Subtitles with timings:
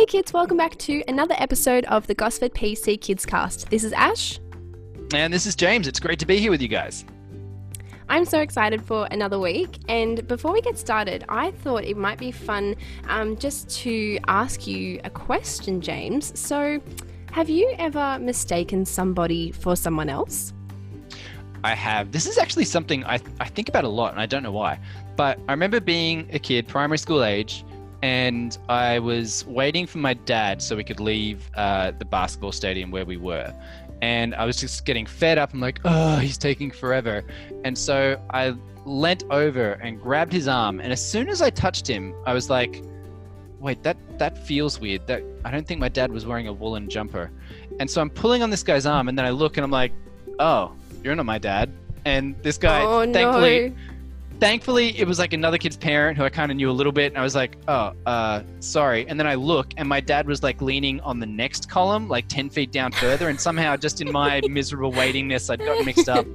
[0.00, 3.68] Hey kids, welcome back to another episode of the Gosford PC Kids Cast.
[3.68, 4.40] This is Ash.
[5.12, 5.86] And this is James.
[5.86, 7.04] It's great to be here with you guys.
[8.08, 9.76] I'm so excited for another week.
[9.88, 12.76] And before we get started, I thought it might be fun
[13.10, 16.32] um, just to ask you a question, James.
[16.34, 16.80] So,
[17.32, 20.54] have you ever mistaken somebody for someone else?
[21.62, 22.10] I have.
[22.10, 24.80] This is actually something I, I think about a lot, and I don't know why.
[25.16, 27.66] But I remember being a kid, primary school age,
[28.02, 32.90] and I was waiting for my dad so we could leave uh, the basketball stadium
[32.90, 33.54] where we were.
[34.02, 35.52] And I was just getting fed up.
[35.52, 37.22] I'm like, oh, he's taking forever.
[37.64, 38.54] And so I
[38.86, 40.80] leant over and grabbed his arm.
[40.80, 42.82] And as soon as I touched him, I was like,
[43.58, 45.06] wait, that, that feels weird.
[45.06, 47.30] That I don't think my dad was wearing a woolen jumper.
[47.78, 49.92] And so I'm pulling on this guy's arm, and then I look and I'm like,
[50.38, 50.72] oh,
[51.04, 51.70] you're not my dad.
[52.06, 53.76] And this guy, oh, thankfully, no.
[54.40, 57.12] Thankfully, it was like another kid's parent who I kind of knew a little bit.
[57.12, 59.06] And I was like, oh, uh, sorry.
[59.06, 62.26] And then I look, and my dad was like leaning on the next column, like
[62.28, 63.28] 10 feet down further.
[63.28, 66.26] And somehow, just in my miserable waitingness, I'd gotten mixed up.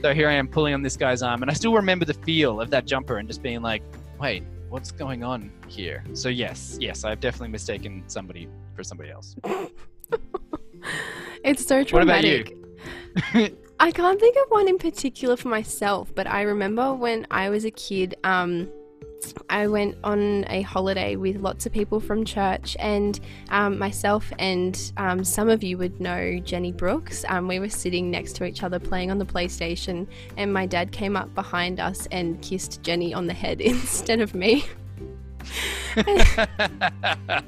[0.00, 1.42] So here I am pulling on this guy's arm.
[1.42, 3.82] And I still remember the feel of that jumper and just being like,
[4.20, 6.02] wait, what's going on here?
[6.14, 9.36] So, yes, yes, I've definitely mistaken somebody for somebody else.
[11.44, 12.56] It's so traumatic.
[13.14, 13.56] What about you?
[13.82, 17.64] I can't think of one in particular for myself, but I remember when I was
[17.64, 18.68] a kid, um,
[19.50, 24.92] I went on a holiday with lots of people from church, and um, myself and
[24.98, 27.24] um, some of you would know Jenny Brooks.
[27.26, 30.92] Um, we were sitting next to each other playing on the PlayStation, and my dad
[30.92, 34.64] came up behind us and kissed Jenny on the head instead of me.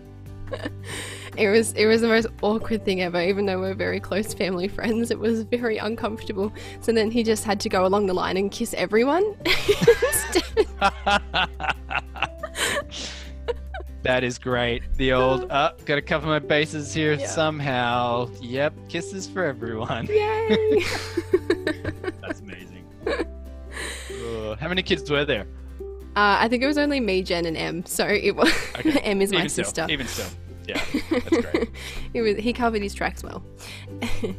[1.37, 3.21] It was it was the most awkward thing ever.
[3.21, 6.53] Even though we're very close family friends, it was very uncomfortable.
[6.81, 9.35] So then he just had to go along the line and kiss everyone.
[14.03, 14.83] that is great.
[14.97, 17.27] The old, uh, gotta cover my bases here Yeah.
[17.27, 18.31] somehow.
[18.41, 20.07] Yep, kisses for everyone.
[20.07, 20.83] Yay!
[22.21, 22.85] That's amazing.
[23.07, 25.47] Ugh, how many kids were there?
[26.17, 27.85] Uh, I think it was only me, Jen, and M.
[27.87, 28.49] So it was
[28.79, 29.01] Okay.
[29.01, 29.83] M is my even sister.
[29.83, 30.27] Still, even still.
[30.67, 31.71] Yeah, that's great.
[32.15, 33.43] it was, he covered his tracks well.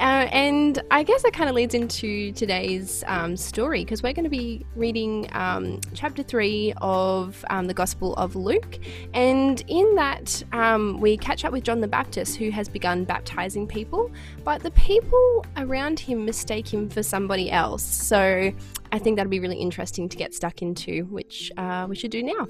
[0.00, 4.24] Uh, and I guess that kind of leads into today's um, story because we're going
[4.24, 8.78] to be reading um, chapter 3 of um, the Gospel of Luke.
[9.12, 13.66] And in that, um, we catch up with John the Baptist, who has begun baptizing
[13.66, 14.10] people,
[14.42, 17.82] but the people around him mistake him for somebody else.
[17.82, 18.50] So
[18.92, 22.22] I think that'll be really interesting to get stuck into, which uh, we should do
[22.22, 22.48] now.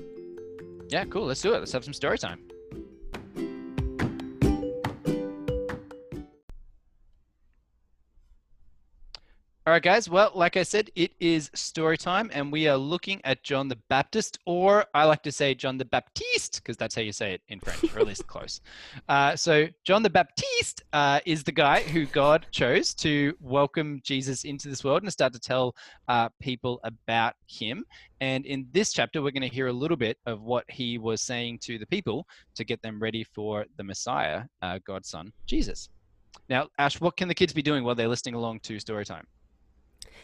[0.88, 1.26] Yeah, cool.
[1.26, 1.58] Let's do it.
[1.58, 2.49] Let's have some story time.
[9.66, 10.08] All right, guys.
[10.08, 13.76] Well, like I said, it is story time, and we are looking at John the
[13.90, 17.42] Baptist, or I like to say John the Baptiste, because that's how you say it
[17.48, 18.62] in French, or at least close.
[19.06, 24.44] Uh, so, John the Baptiste uh, is the guy who God chose to welcome Jesus
[24.44, 25.76] into this world and start to tell
[26.08, 27.84] uh, people about him.
[28.22, 31.20] And in this chapter, we're going to hear a little bit of what he was
[31.20, 35.90] saying to the people to get them ready for the Messiah, uh, God's Son, Jesus.
[36.48, 39.26] Now, Ash, what can the kids be doing while they're listening along to story time?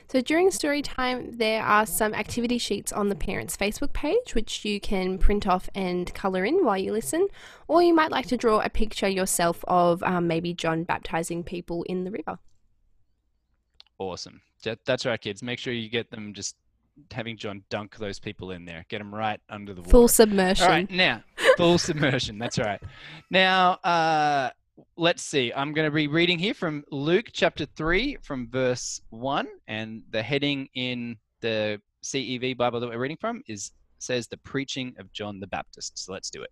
[0.08, 4.64] So during story time, there are some activity sheets on the parents' Facebook page, which
[4.64, 7.28] you can print off and colour in while you listen.
[7.68, 11.82] Or you might like to draw a picture yourself of um, maybe John baptizing people
[11.84, 12.38] in the river.
[13.98, 14.40] Awesome.
[14.84, 15.42] That's right, kids.
[15.42, 16.56] Make sure you get them just
[17.10, 18.84] having John dunk those people in there.
[18.88, 19.90] Get them right under the water.
[19.90, 20.64] Full submersion.
[20.64, 21.22] All right, now
[21.56, 22.38] full submersion.
[22.38, 22.80] That's right.
[23.30, 24.50] Now, uh,
[24.96, 25.52] let's see.
[25.54, 30.22] I'm going to be reading here from Luke chapter three, from verse one, and the
[30.22, 35.40] heading in the CEV Bible that we're reading from is says the preaching of John
[35.40, 35.98] the Baptist.
[35.98, 36.50] So let's do it.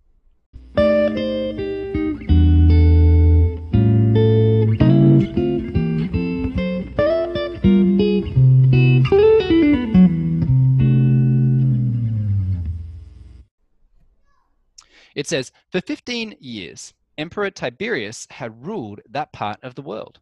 [15.14, 20.18] It says, For 15 years, Emperor Tiberius had ruled that part of the world.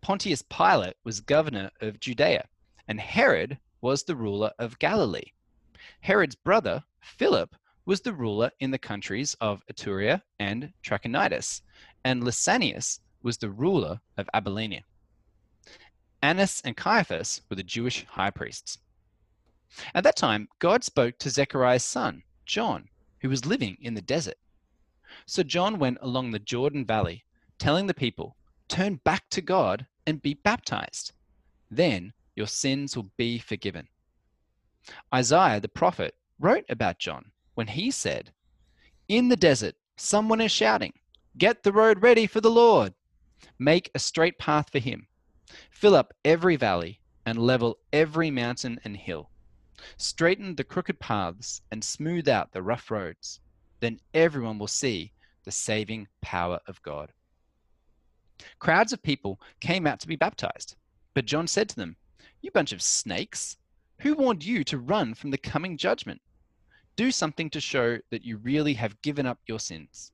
[0.00, 2.48] Pontius Pilate was governor of Judea,
[2.88, 5.32] and Herod was the ruler of Galilee.
[6.00, 11.60] Herod's brother, Philip, was the ruler in the countries of Iturea and Trachonitis,
[12.04, 14.84] and Lysanias was the ruler of Abilene.
[16.22, 18.78] Annas and Caiaphas were the Jewish high priests.
[19.94, 22.88] At that time, God spoke to Zechariah's son, John,
[23.20, 24.38] who was living in the desert.
[25.26, 27.24] So John went along the Jordan Valley,
[27.58, 28.36] telling the people,
[28.68, 31.12] Turn back to God and be baptized.
[31.70, 33.88] Then your sins will be forgiven.
[35.14, 38.32] Isaiah the prophet wrote about John when he said,
[39.08, 40.94] In the desert, Someone is shouting,
[41.38, 42.94] Get the road ready for the Lord!
[43.58, 45.06] Make a straight path for him.
[45.70, 49.30] Fill up every valley and level every mountain and hill.
[49.96, 53.40] Straighten the crooked paths and smooth out the rough roads.
[53.82, 55.12] Then everyone will see
[55.44, 57.10] the saving power of God.
[58.60, 60.76] Crowds of people came out to be baptized,
[61.14, 61.96] but John said to them,
[62.42, 63.56] You bunch of snakes,
[63.98, 66.20] who warned you to run from the coming judgment?
[66.94, 70.12] Do something to show that you really have given up your sins.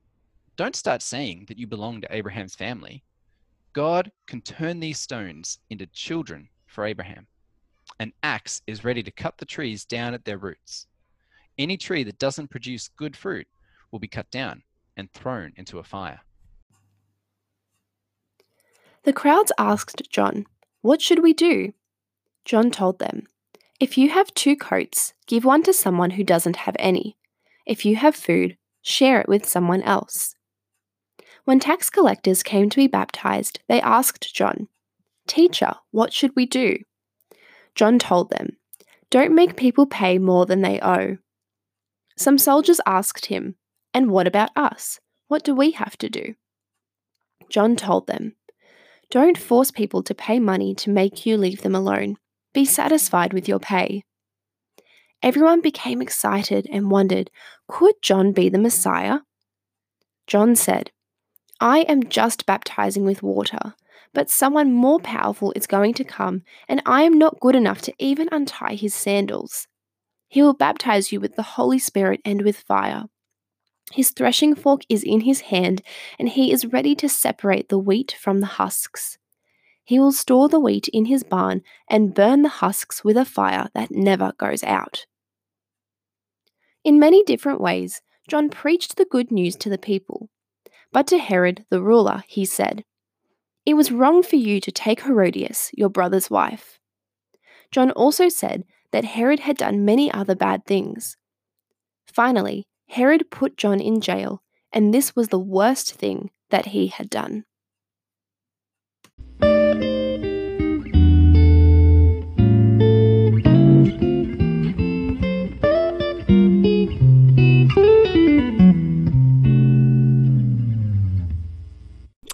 [0.55, 3.03] Don't start saying that you belong to Abraham's family.
[3.73, 7.27] God can turn these stones into children for Abraham.
[7.99, 10.87] An axe is ready to cut the trees down at their roots.
[11.59, 13.45] Any tree that doesn't produce good fruit
[13.91, 14.63] will be cut down
[14.95, 16.21] and thrown into a fire.
[19.03, 20.45] The crowds asked John,
[20.81, 21.73] What should we do?
[22.45, 23.27] John told them,
[23.79, 27.17] If you have two coats, give one to someone who doesn't have any.
[27.65, 30.35] If you have food, share it with someone else.
[31.45, 34.67] When tax collectors came to be baptized, they asked John,
[35.27, 36.77] Teacher, what should we do?
[37.75, 38.57] John told them,
[39.09, 41.17] Don't make people pay more than they owe.
[42.17, 43.55] Some soldiers asked him,
[43.93, 44.99] And what about us?
[45.27, 46.35] What do we have to do?
[47.49, 48.35] John told them,
[49.09, 52.17] Don't force people to pay money to make you leave them alone.
[52.53, 54.03] Be satisfied with your pay.
[55.21, 57.29] Everyone became excited and wondered,
[57.67, 59.19] Could John be the Messiah?
[60.27, 60.91] John said,
[61.59, 63.73] I am just baptizing with water,
[64.13, 67.93] but someone more powerful is going to come, and I am not good enough to
[67.99, 69.67] even untie his sandals.
[70.29, 73.05] He will baptize you with the Holy Spirit and with fire.
[73.91, 75.81] His threshing fork is in his hand,
[76.19, 79.17] and he is ready to separate the wheat from the husks.
[79.83, 83.69] He will store the wheat in his barn and burn the husks with a fire
[83.73, 85.07] that never goes out.
[86.83, 90.29] In many different ways, John preached the good news to the people.
[90.91, 92.83] But to Herod the ruler, he said,
[93.65, 96.79] It was wrong for you to take Herodias, your brother's wife.
[97.71, 101.17] John also said that Herod had done many other bad things.
[102.07, 104.41] Finally, Herod put John in jail,
[104.73, 107.45] and this was the worst thing that he had done.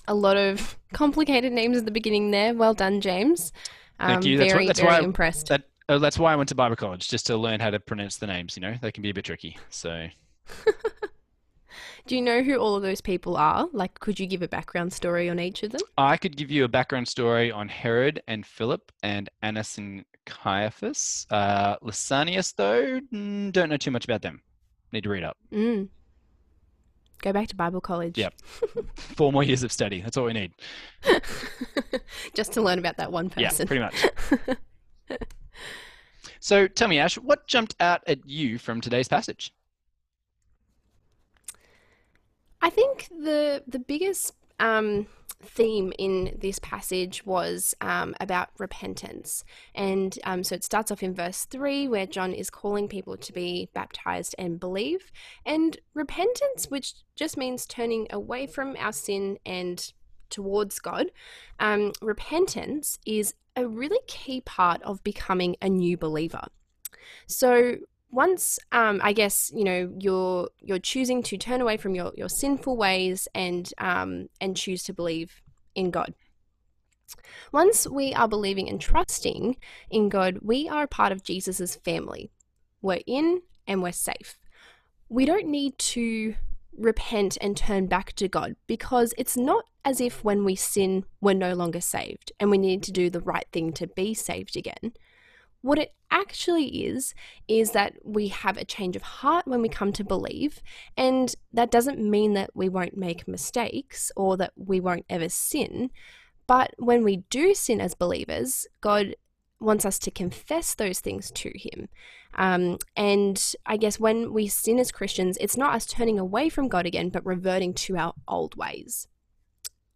[0.08, 2.54] A lot of complicated names at the beginning there.
[2.54, 3.52] Well done, James.
[4.00, 4.38] Um, Thank you.
[4.38, 5.50] That's very, that's very why I, impressed.
[5.50, 8.16] That, oh, that's why I went to Bible college, just to learn how to pronounce
[8.16, 8.56] the names.
[8.56, 9.58] You know, they can be a bit tricky.
[9.70, 10.08] So.
[12.08, 13.68] Do you know who all of those people are?
[13.74, 15.82] Like, could you give a background story on each of them?
[15.98, 21.26] I could give you a background story on Herod and Philip and Annas and Caiaphas.
[21.32, 23.00] Uh, Lysanias, though,
[23.52, 24.42] don't know too much about them.
[24.92, 25.38] Need to read up.
[25.52, 25.90] Mm.
[27.22, 28.18] Go back to Bible college.
[28.18, 28.34] Yep.
[28.96, 30.02] Four more years of study.
[30.02, 30.52] That's all we need.
[32.36, 33.68] Just to learn about that one person.
[33.68, 35.20] Yeah, pretty much.
[36.40, 39.52] so tell me, Ash, what jumped out at you from today's passage?
[42.66, 45.06] I think the the biggest um,
[45.44, 49.46] theme in this passage was um, about repentance.
[49.76, 53.32] And um, so it starts off in verse 3, where John is calling people to
[53.32, 55.12] be baptized and believe.
[55.46, 59.94] And repentance, which just means turning away from our sin and
[60.32, 61.12] towards God,
[61.60, 66.48] um, repentance is a really key part of becoming a new believer.
[67.28, 67.76] So
[68.16, 72.30] once um, I guess you know you're you're choosing to turn away from your, your
[72.30, 75.42] sinful ways and um, and choose to believe
[75.76, 76.16] in God.
[77.52, 79.58] Once we are believing and trusting
[79.92, 82.32] in God, we are a part of Jesus's family.
[82.82, 84.40] We're in and we're safe.
[85.10, 86.36] We don't need to
[86.78, 91.34] repent and turn back to God because it's not as if when we sin, we're
[91.34, 94.94] no longer saved and we need to do the right thing to be saved again.
[95.66, 97.16] What it actually is,
[97.48, 100.62] is that we have a change of heart when we come to believe.
[100.96, 105.90] And that doesn't mean that we won't make mistakes or that we won't ever sin.
[106.46, 109.16] But when we do sin as believers, God
[109.60, 111.90] wants us to confess those things to Him.
[112.36, 116.68] Um, and I guess when we sin as Christians, it's not us turning away from
[116.68, 119.08] God again, but reverting to our old ways.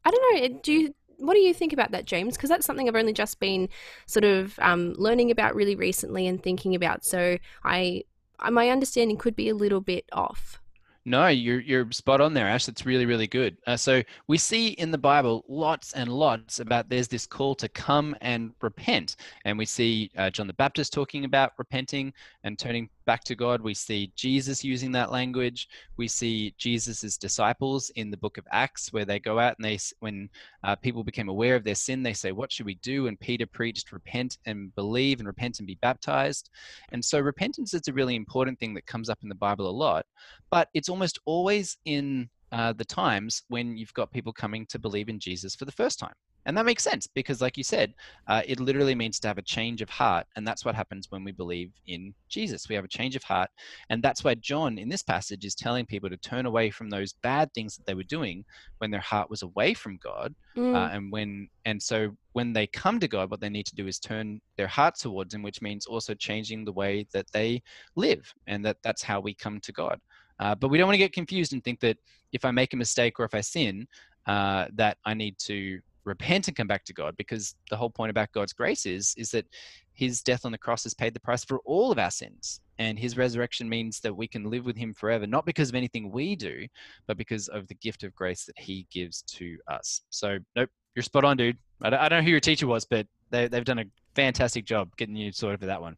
[0.03, 0.59] I don't know.
[0.63, 2.35] Do you what do you think about that, James?
[2.35, 3.69] Because that's something I've only just been
[4.05, 7.05] sort of um, learning about really recently and thinking about.
[7.05, 8.03] So I,
[8.49, 10.59] my understanding could be a little bit off.
[11.05, 12.65] No, you're you're spot on there, Ash.
[12.65, 13.57] That's really really good.
[13.65, 17.69] Uh, so we see in the Bible lots and lots about there's this call to
[17.69, 22.89] come and repent, and we see uh, John the Baptist talking about repenting and turning
[23.09, 23.59] back to God.
[23.59, 25.67] We see Jesus using that language.
[25.97, 29.79] We see Jesus's disciples in the book of Acts, where they go out and they,
[29.99, 30.29] when
[30.63, 33.47] uh, people became aware of their sin, they say, "What should we do?" And Peter
[33.47, 36.51] preached, "Repent and believe, and repent and be baptized."
[36.91, 39.79] And so, repentance is a really important thing that comes up in the Bible a
[39.85, 40.05] lot,
[40.51, 45.09] but it's almost always in uh, the times when you've got people coming to believe
[45.09, 46.13] in Jesus for the first time.
[46.45, 47.93] And that makes sense because, like you said,
[48.27, 50.25] uh, it literally means to have a change of heart.
[50.35, 52.69] And that's what happens when we believe in Jesus.
[52.69, 53.49] We have a change of heart.
[53.89, 57.13] And that's why John, in this passage, is telling people to turn away from those
[57.13, 58.45] bad things that they were doing
[58.77, 60.33] when their heart was away from God.
[60.55, 60.75] Uh, mm.
[60.75, 63.87] Uh, and when and so when they come to God, what they need to do
[63.87, 67.61] is turn their heart towards Him, which means also changing the way that they
[67.95, 68.33] live.
[68.47, 69.99] And that that's how we come to God.
[70.39, 71.97] Uh, but we don't want to get confused and think that
[72.31, 73.87] if I make a mistake or if I sin,
[74.25, 78.09] uh, that I need to repent and come back to God because the whole point
[78.09, 79.45] about God's grace is is that
[79.93, 82.97] his death on the cross has paid the price for all of our sins and
[82.97, 86.35] his resurrection means that we can live with him forever not because of anything we
[86.35, 86.65] do
[87.07, 91.03] but because of the gift of grace that he gives to us so nope you're
[91.03, 93.65] spot on dude i don't, I don't know who your teacher was but they, they've
[93.65, 93.85] done a
[94.15, 95.95] fantastic job getting you sorted for that one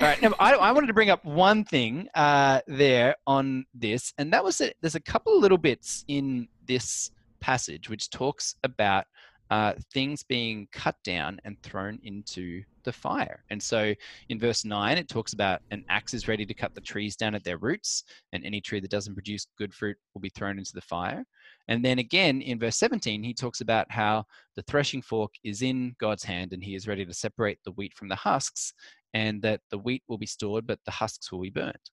[0.00, 0.20] all right.
[0.20, 4.42] Now, I, I, wanted to bring up one thing uh, there on this, and that
[4.42, 7.12] was that there's a couple of little bits in this
[7.44, 9.04] passage which talks about
[9.50, 13.44] uh, things being cut down and thrown into the fire.
[13.50, 13.94] And so
[14.28, 17.34] in verse 9, it talks about an axe is ready to cut the trees down
[17.34, 20.72] at their roots, and any tree that doesn't produce good fruit will be thrown into
[20.74, 21.24] the fire.
[21.68, 24.24] And then again in verse 17, he talks about how
[24.56, 27.94] the threshing fork is in God's hand and he is ready to separate the wheat
[27.94, 28.72] from the husks,
[29.12, 31.90] and that the wheat will be stored, but the husks will be burnt.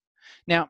[0.48, 0.70] Now,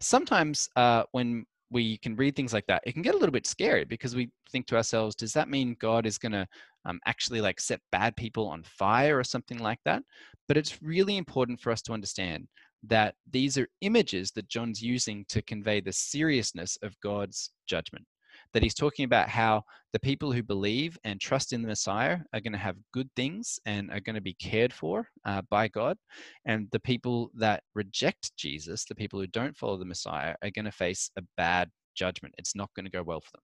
[0.00, 3.46] sometimes uh, when we can read things like that, it can get a little bit
[3.46, 6.46] scary because we think to ourselves, does that mean God is going to
[6.84, 10.02] um, actually like set bad people on fire or something like that?
[10.46, 12.48] But it's really important for us to understand
[12.84, 18.06] that these are images that John's using to convey the seriousness of God's judgment
[18.54, 19.62] that he's talking about how
[19.92, 23.58] the people who believe and trust in the Messiah are going to have good things
[23.66, 25.96] and are going to be cared for uh, by God.
[26.44, 30.64] And the people that reject Jesus, the people who don't follow the Messiah, are going
[30.64, 32.34] to face a bad judgment.
[32.38, 33.42] It's not going to go well for them.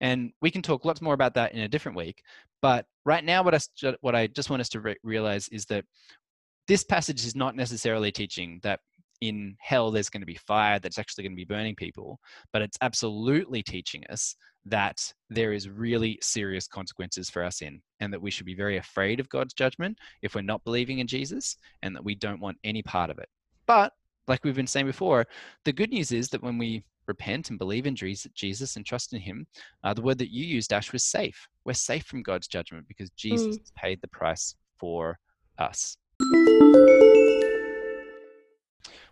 [0.00, 2.22] And we can talk lots more about that in a different week.
[2.60, 5.84] But right now, what I, what I just want us to re- realize is that
[6.66, 8.80] this passage is not necessarily teaching that
[9.28, 12.18] in hell there's going to be fire that's actually going to be burning people
[12.52, 18.12] but it's absolutely teaching us that there is really serious consequences for our sin and
[18.12, 21.56] that we should be very afraid of God's judgment if we're not believing in Jesus
[21.82, 23.28] and that we don't want any part of it.
[23.66, 23.92] But
[24.26, 25.26] like we've been saying before
[25.64, 29.20] the good news is that when we repent and believe in Jesus and trust in
[29.20, 29.46] him
[29.82, 31.46] uh, the word that you used Ash was safe.
[31.66, 33.74] We're safe from God's judgment because Jesus mm.
[33.74, 35.18] paid the price for
[35.58, 35.98] us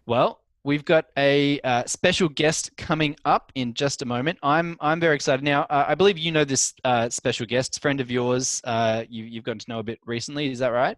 [0.07, 4.39] well, we've got a uh, special guest coming up in just a moment.
[4.43, 5.63] I'm I'm very excited now.
[5.63, 8.61] Uh, I believe you know this uh, special guest, friend of yours.
[8.65, 10.51] Uh, you, you've gotten to know a bit recently.
[10.51, 10.97] Is that right?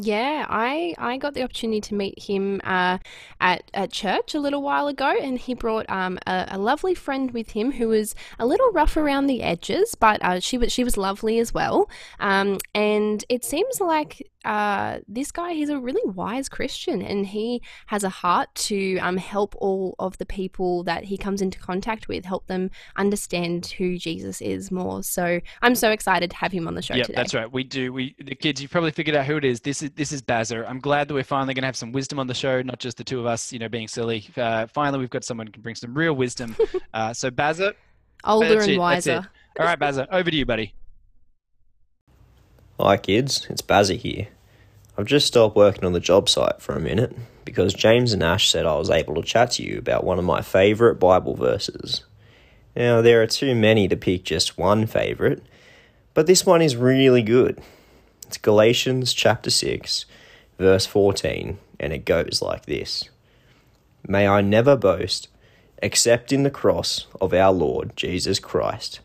[0.00, 2.98] Yeah, I I got the opportunity to meet him uh,
[3.40, 7.32] at at church a little while ago, and he brought um, a, a, lovely friend
[7.32, 10.84] with him who was a little rough around the edges, but uh, she was she
[10.84, 11.90] was lovely as well.
[12.20, 17.62] Um, and it seems like uh, this guy he's a really wise Christian, and he
[17.86, 22.06] has a heart to um, help all of the people that he comes into contact
[22.06, 25.02] with, help them understand who Jesus is more.
[25.02, 27.16] So I'm so excited to have him on the show yeah, today.
[27.16, 27.50] that's right.
[27.50, 27.92] We do.
[27.92, 28.62] We the kids.
[28.62, 29.60] You've probably figured out who it is.
[29.60, 30.68] This is is this is Bazza.
[30.68, 32.96] I'm glad that we're finally going to have some wisdom on the show, not just
[32.96, 34.28] the two of us, you know, being silly.
[34.36, 36.56] Uh, finally, we've got someone who can bring some real wisdom.
[36.94, 37.74] Uh, so Bazza.
[38.24, 39.28] older and it, wiser.
[39.58, 40.74] All right, Bazza, over to you, buddy.
[42.80, 43.44] Hi, kids.
[43.50, 44.28] It's Bazza here.
[44.96, 47.12] I've just stopped working on the job site for a minute
[47.44, 50.24] because James and Ash said I was able to chat to you about one of
[50.24, 52.04] my favourite Bible verses.
[52.76, 55.42] Now, there are too many to pick just one favourite,
[56.14, 57.60] but this one is really good.
[58.28, 60.06] It's Galatians chapter 6,
[60.56, 63.10] verse 14, and it goes like this
[64.06, 65.26] May I never boast
[65.82, 69.00] except in the cross of our Lord Jesus Christ,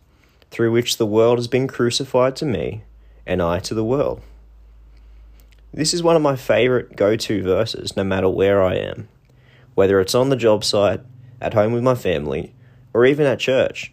[0.51, 2.83] through which the world has been crucified to me,
[3.25, 4.21] and I to the world.
[5.73, 9.07] This is one of my favourite go to verses, no matter where I am,
[9.73, 11.01] whether it's on the job site,
[11.41, 12.53] at home with my family,
[12.93, 13.91] or even at church,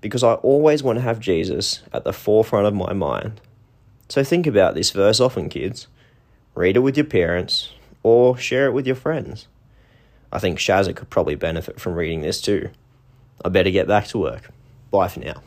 [0.00, 3.40] because I always want to have Jesus at the forefront of my mind.
[4.08, 5.86] So think about this verse often, kids.
[6.54, 7.72] Read it with your parents
[8.02, 9.48] or share it with your friends.
[10.30, 12.70] I think Shazza could probably benefit from reading this too.
[13.44, 14.50] I better get back to work.
[14.90, 15.42] Bye for now.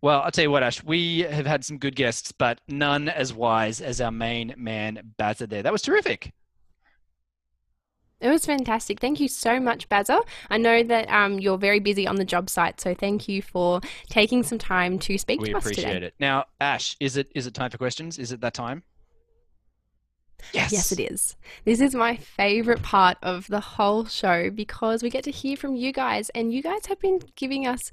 [0.00, 3.34] Well, I'll tell you what, Ash, we have had some good guests, but none as
[3.34, 5.62] wise as our main man, Bazza, there.
[5.62, 6.32] That was terrific.
[8.20, 9.00] It was fantastic.
[9.00, 10.22] Thank you so much, Bazza.
[10.50, 13.80] I know that um, you're very busy on the job site, so thank you for
[14.08, 15.82] taking some time to speak we to us today.
[15.82, 16.14] We appreciate it.
[16.18, 18.18] Now, Ash, is it is it time for questions?
[18.18, 18.82] Is it that time?
[20.52, 20.72] Yes.
[20.72, 21.36] Yes, it is.
[21.64, 25.76] This is my favorite part of the whole show because we get to hear from
[25.76, 27.92] you guys, and you guys have been giving us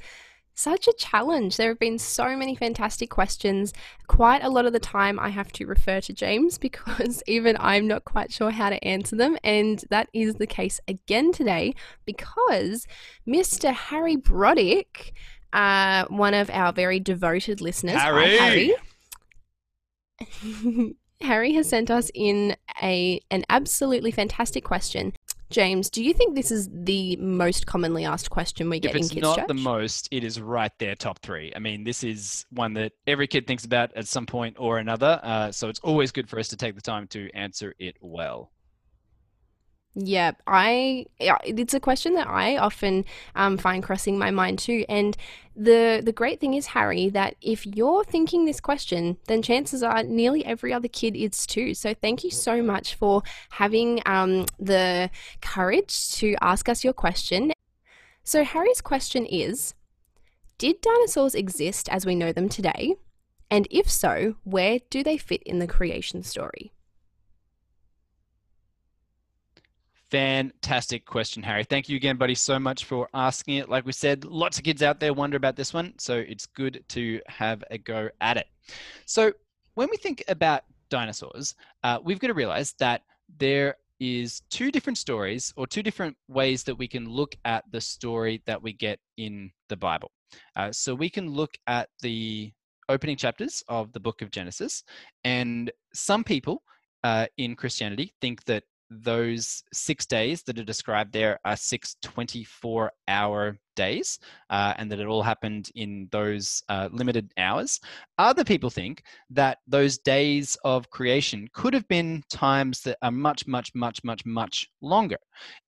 [0.56, 1.58] such a challenge.
[1.58, 3.74] There have been so many fantastic questions.
[4.08, 7.88] Quite a lot of the time, I have to refer to James because even I'm
[7.88, 9.38] not quite sure how to answer them.
[9.44, 12.88] And that is the case again today because
[13.28, 13.74] Mr.
[13.74, 15.12] Harry Brodick,
[15.54, 18.74] uh, one of our very devoted listeners, hi, Harry!
[20.20, 20.96] Harry.
[21.22, 25.14] Harry has sent us in a an absolutely fantastic question.
[25.50, 29.02] James, do you think this is the most commonly asked question we get If in
[29.04, 29.48] it's Kids not Church?
[29.48, 31.54] the most, it is right there, top three.
[31.56, 35.20] I mean, this is one that every kid thinks about at some point or another.
[35.22, 38.52] Uh, so it's always good for us to take the time to answer it well.
[39.98, 44.84] Yeah, I it's a question that I often um, find crossing my mind too.
[44.90, 45.16] And
[45.56, 50.04] the the great thing is, Harry, that if you're thinking this question, then chances are
[50.04, 51.74] nearly every other kid is too.
[51.74, 55.10] So thank you so much for having um, the
[55.42, 57.54] courage to ask us your question.
[58.26, 59.76] So Harry's question is:
[60.58, 62.96] Did dinosaurs exist as we know them today?
[63.50, 66.75] And if so, where do they fit in the creation story?
[70.12, 71.64] Fantastic question, Harry.
[71.64, 73.70] Thank you again, buddy, so much for asking it.
[73.70, 76.84] Like we said, lots of kids out there wonder about this one, so it's good
[76.90, 78.48] to have a go at it.
[79.06, 79.34] So,
[79.74, 83.02] when we think about dinosaurs, uh, we've got to realize that
[83.40, 87.82] there is two different stories or two different ways that we can look at the
[87.82, 90.12] story that we get in the Bible.
[90.56, 92.54] Uh, so, we can look at the
[92.90, 94.84] opening chapters of the book of Genesis,
[95.24, 96.62] and some people
[97.04, 102.92] uh, in Christianity think that those six days that are described there are six 24
[103.08, 104.20] hour days
[104.50, 107.80] uh, and that it all happened in those uh, limited hours.
[108.18, 113.48] Other people think that those days of creation could have been times that are much,
[113.48, 115.18] much, much, much, much longer.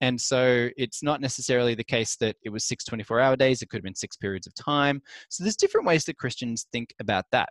[0.01, 3.69] And so it's not necessarily the case that it was six 24 hour days, it
[3.69, 5.01] could have been six periods of time.
[5.29, 7.49] So there's different ways that Christians think about that.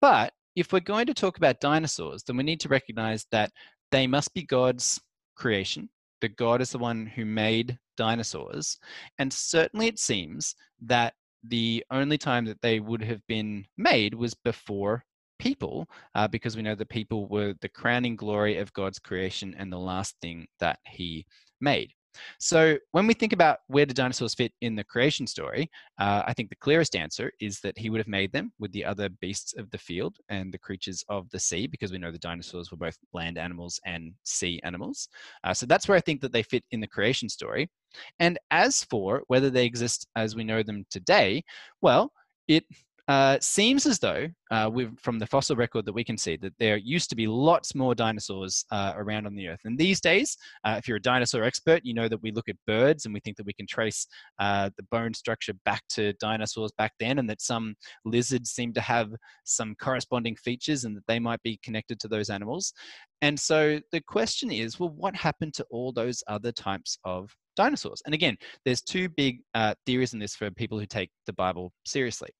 [0.00, 3.52] But if we're going to talk about dinosaurs, then we need to recognize that
[3.90, 5.00] they must be God's
[5.36, 5.88] creation.
[6.20, 8.78] That God is the one who made dinosaurs.
[9.18, 14.34] And certainly it seems that the only time that they would have been made was
[14.34, 15.04] before
[15.38, 19.72] people, uh, because we know that people were the crowning glory of God's creation and
[19.72, 21.26] the last thing that He
[21.60, 21.92] made.
[22.40, 26.32] So when we think about where do dinosaurs fit in the creation story, uh, I
[26.34, 29.54] think the clearest answer is that he would have made them with the other beasts
[29.56, 32.76] of the field and the creatures of the sea, because we know the dinosaurs were
[32.76, 35.08] both land animals and sea animals.
[35.44, 37.70] Uh, so that's where I think that they fit in the creation story.
[38.18, 41.42] And as for whether they exist as we know them today,
[41.82, 42.12] well,
[42.46, 42.64] it
[43.08, 46.76] uh, seems as though, uh, from the fossil record that we can see, that there
[46.76, 49.60] used to be lots more dinosaurs uh, around on the Earth.
[49.64, 52.56] And these days, uh, if you're a dinosaur expert, you know that we look at
[52.66, 54.06] birds and we think that we can trace
[54.38, 58.80] uh, the bone structure back to dinosaurs back then, and that some lizards seem to
[58.82, 59.10] have
[59.44, 62.74] some corresponding features and that they might be connected to those animals.
[63.22, 68.02] And so the question is, well, what happened to all those other types of dinosaurs?
[68.04, 71.72] And again, there's two big uh, theories in this for people who take the Bible
[71.84, 72.30] seriously.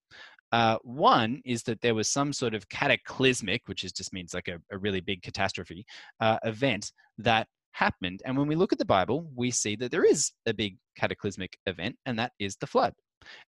[0.52, 4.48] Uh, one is that there was some sort of cataclysmic, which is just means like
[4.48, 5.84] a, a really big catastrophe
[6.20, 8.22] uh, event that happened.
[8.24, 11.58] And when we look at the Bible, we see that there is a big cataclysmic
[11.66, 12.94] event, and that is the flood.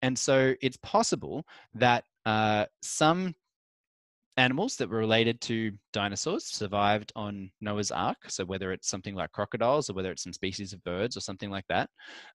[0.03, 3.35] And so it's possible that uh, some
[4.37, 8.19] animals that were related to dinosaurs survived on Noah's Ark.
[8.29, 11.51] So whether it's something like crocodiles or whether it's some species of birds or something
[11.51, 11.89] like that,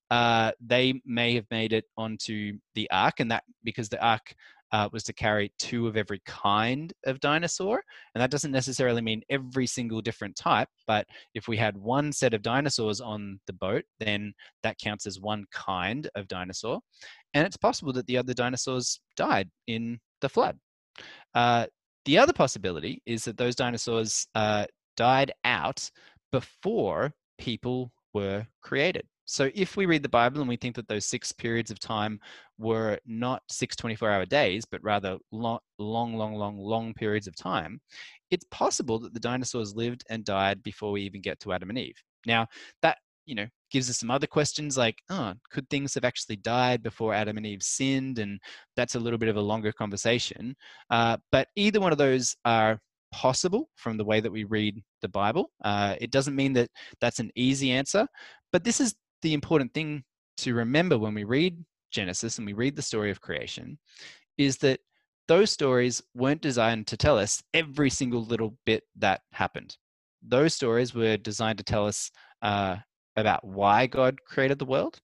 [0.09, 4.33] uh, they may have made it onto the Ark, and that because the Ark
[4.71, 7.83] uh, was to carry two of every kind of dinosaur.
[8.15, 12.33] And that doesn't necessarily mean every single different type, but if we had one set
[12.33, 14.33] of dinosaurs on the boat, then
[14.63, 16.79] that counts as one kind of dinosaur.
[17.33, 20.57] And it's possible that the other dinosaurs died in the flood.
[21.33, 21.67] Uh,
[22.05, 24.65] the other possibility is that those dinosaurs uh,
[24.97, 25.89] died out
[26.31, 29.05] before people were created.
[29.25, 32.19] So if we read the Bible and we think that those six periods of time
[32.57, 37.35] were not six 24 hour days, but rather long, long, long, long, long periods of
[37.35, 37.79] time,
[38.29, 41.79] it's possible that the dinosaurs lived and died before we even get to Adam and
[41.79, 41.95] Eve.
[42.25, 42.47] Now,
[42.81, 46.83] that you know, gives us some other questions like, oh, could things have actually died
[46.83, 48.19] before Adam and Eve sinned?
[48.19, 48.39] And
[48.75, 50.55] that's a little bit of a longer conversation.
[50.89, 52.79] Uh, but either one of those are
[53.11, 55.51] possible from the way that we read the Bible.
[55.63, 58.07] Uh, it doesn't mean that that's an easy answer,
[58.51, 60.03] but this is the important thing
[60.37, 63.77] to remember when we read Genesis and we read the story of creation
[64.37, 64.79] is that
[65.27, 69.77] those stories weren't designed to tell us every single little bit that happened.
[70.23, 72.77] Those stories were designed to tell us uh,
[73.15, 74.99] about why God created the world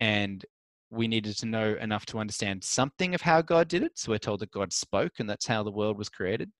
[0.00, 0.44] and
[0.90, 3.92] we needed to know enough to understand something of how God did it.
[3.94, 6.50] So we're told that God spoke, and that's how the world was created.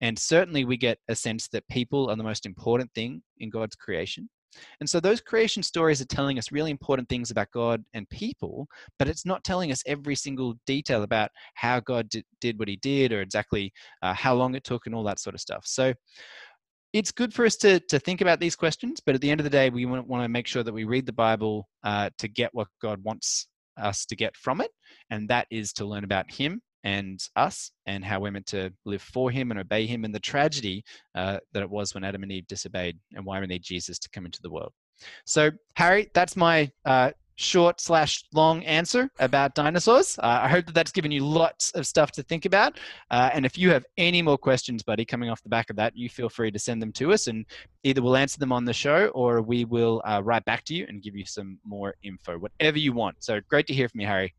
[0.00, 3.76] And certainly we get a sense that people are the most important thing in God's
[3.76, 4.28] creation.
[4.80, 8.66] And so those creation stories are telling us really important things about God and people,
[8.98, 12.08] but it's not telling us every single detail about how God
[12.40, 15.34] did, what he did or exactly uh, how long it took and all that sort
[15.34, 15.64] of stuff.
[15.66, 15.92] So
[16.96, 19.44] it's good for us to, to think about these questions, but at the end of
[19.44, 22.54] the day, we want, to make sure that we read the Bible uh, to get
[22.54, 24.70] what God wants us to get from it,
[25.10, 29.02] and that is to learn about Him and us and how we're meant to live
[29.02, 30.82] for Him and obey Him and the tragedy
[31.14, 34.08] uh, that it was when Adam and Eve disobeyed and why we need Jesus to
[34.08, 34.72] come into the world.
[35.26, 40.18] So, Harry, that's my uh, short slash long answer about dinosaurs.
[40.18, 42.78] Uh, I hope that that's given you lots of stuff to think about.
[43.10, 45.96] Uh, and if you have any more questions, buddy, coming off the back of that,
[45.96, 47.46] you feel free to send them to us, and
[47.84, 50.86] either we'll answer them on the show or we will uh, write back to you
[50.88, 53.16] and give you some more info, whatever you want.
[53.22, 54.34] So great to hear from you, Harry.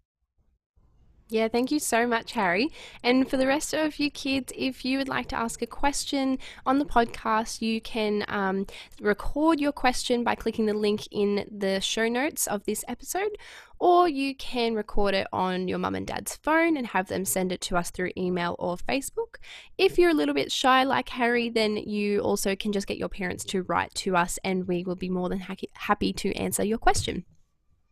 [1.29, 2.69] Yeah, thank you so much, Harry.
[3.03, 6.39] And for the rest of you kids, if you would like to ask a question
[6.65, 8.65] on the podcast, you can um,
[9.01, 13.37] record your question by clicking the link in the show notes of this episode,
[13.77, 17.51] or you can record it on your mum and dad's phone and have them send
[17.51, 19.35] it to us through email or Facebook.
[19.77, 23.09] If you're a little bit shy like Harry, then you also can just get your
[23.09, 26.63] parents to write to us, and we will be more than ha- happy to answer
[26.63, 27.25] your question.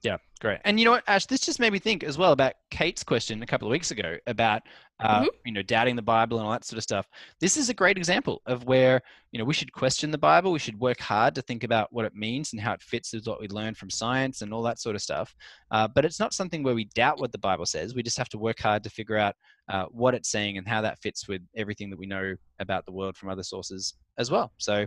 [0.03, 0.59] Yeah, great.
[0.65, 3.41] And you know what, Ash, this just made me think as well about Kate's question
[3.41, 4.63] a couple of weeks ago about
[5.01, 5.27] uh, mm-hmm.
[5.43, 7.07] you know doubting the Bible and all that sort of stuff.
[7.39, 10.51] This is a great example of where you know we should question the Bible.
[10.51, 13.27] We should work hard to think about what it means and how it fits with
[13.27, 15.35] what we learn from science and all that sort of stuff.
[15.71, 17.93] Uh, but it's not something where we doubt what the Bible says.
[17.93, 19.35] We just have to work hard to figure out
[19.67, 22.91] uh, what it's saying and how that fits with everything that we know about the
[22.91, 24.51] world from other sources as well.
[24.57, 24.85] So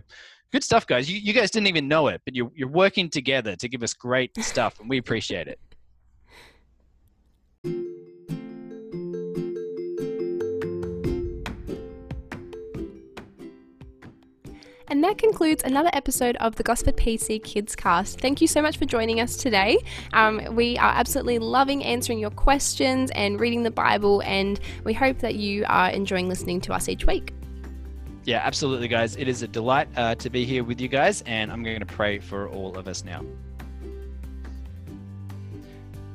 [0.51, 1.09] good stuff, guys.
[1.11, 3.93] You, you guys didn't even know it, but you're, you're working together to give us
[3.93, 5.48] great stuff, and we appreciate it.
[14.89, 18.19] And that concludes another episode of the Gosford PC Kids Cast.
[18.19, 19.77] Thank you so much for joining us today.
[20.13, 25.19] Um, we are absolutely loving answering your questions and reading the Bible, and we hope
[25.19, 27.33] that you are enjoying listening to us each week.
[28.23, 29.15] Yeah, absolutely, guys.
[29.15, 31.85] It is a delight uh, to be here with you guys, and I'm going to
[31.85, 33.23] pray for all of us now.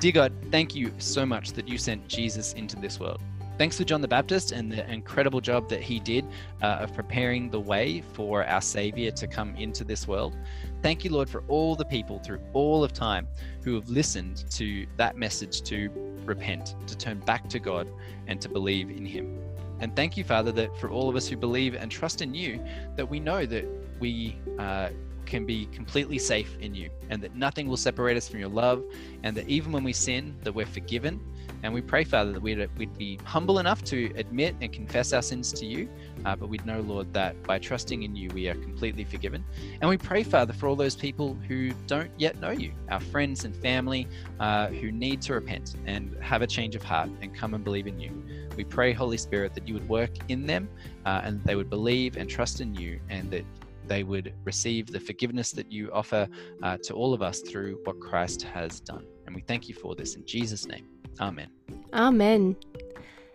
[0.00, 3.20] Dear God, thank you so much that you sent Jesus into this world.
[3.56, 6.26] Thanks to John the Baptist and the incredible job that he did
[6.60, 10.36] uh, of preparing the way for our Savior to come into this world.
[10.82, 13.28] Thank you, Lord, for all the people through all of time
[13.62, 15.88] who have listened to that message to
[16.24, 17.88] repent, to turn back to God,
[18.26, 19.38] and to believe in Him.
[19.78, 22.60] And thank you, Father, that for all of us who believe and trust in you,
[22.96, 23.66] that we know that
[24.00, 24.88] we uh,
[25.26, 28.82] can be completely safe in you and that nothing will separate us from your love
[29.22, 31.20] and that even when we sin that we're forgiven.
[31.62, 35.22] And we pray father that we'd, we'd be humble enough to admit and confess our
[35.22, 35.88] sins to you
[36.24, 39.44] uh, but we'd know lord that by trusting in you we are completely forgiven.
[39.80, 43.44] And we pray father for all those people who don't yet know you our friends
[43.44, 44.06] and family
[44.40, 47.86] uh, who need to repent and have a change of heart and come and believe
[47.86, 48.10] in you.
[48.56, 50.68] We pray, Holy Spirit, that you would work in them
[51.04, 53.44] uh, and they would believe and trust in you and that
[53.86, 56.28] they would receive the forgiveness that you offer
[56.62, 59.06] uh, to all of us through what Christ has done.
[59.26, 60.86] And we thank you for this in Jesus' name.
[61.20, 61.48] Amen.
[61.92, 62.56] Amen.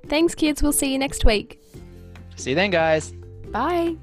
[0.08, 0.62] Thanks, kids.
[0.62, 1.62] We'll see you next week.
[2.36, 3.14] See you then, guys.
[3.52, 3.98] Bye.